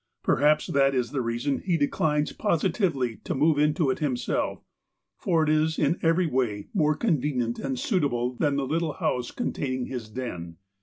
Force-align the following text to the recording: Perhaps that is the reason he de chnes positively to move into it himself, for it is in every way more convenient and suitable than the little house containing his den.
Perhaps 0.23 0.65
that 0.65 0.95
is 0.95 1.11
the 1.11 1.21
reason 1.21 1.59
he 1.59 1.77
de 1.77 1.87
chnes 1.87 2.35
positively 2.35 3.17
to 3.17 3.35
move 3.35 3.59
into 3.59 3.91
it 3.91 3.99
himself, 3.99 4.63
for 5.15 5.43
it 5.43 5.47
is 5.49 5.77
in 5.77 5.99
every 6.01 6.25
way 6.25 6.69
more 6.73 6.95
convenient 6.95 7.59
and 7.59 7.77
suitable 7.77 8.33
than 8.33 8.55
the 8.55 8.65
little 8.65 8.93
house 8.93 9.29
containing 9.29 9.85
his 9.85 10.09
den. 10.09 10.57